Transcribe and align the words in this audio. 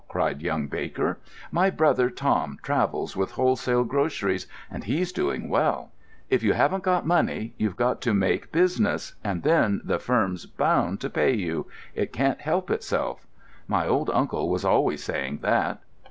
cried 0.07 0.41
young 0.41 0.65
Baker. 0.65 1.19
"My 1.51 1.69
brother 1.69 2.09
Tom 2.09 2.57
travels 2.63 3.15
with 3.15 3.33
wholesale 3.33 3.83
groceries, 3.83 4.47
and 4.71 4.85
he's 4.85 5.11
doing 5.11 5.47
well." 5.47 5.91
"If 6.27 6.41
you 6.41 6.53
haven't 6.53 6.81
got 6.83 7.05
money, 7.05 7.53
you've 7.59 7.75
got 7.75 8.01
to 8.01 8.13
make 8.15 8.51
business, 8.51 9.13
and 9.23 9.43
then 9.43 9.79
the 9.83 9.99
firm's 9.99 10.47
bound 10.47 11.01
to 11.01 11.09
pay 11.11 11.35
you—it 11.35 12.11
can't 12.13 12.41
help 12.41 12.71
itself. 12.71 13.27
My 13.67 13.85
old 13.87 14.09
uncle 14.11 14.49
was 14.49 14.65
always 14.65 15.03
saying 15.03 15.41
that." 15.43 15.83